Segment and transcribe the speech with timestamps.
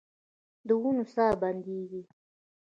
[0.67, 2.01] د ونو ساه بندیږې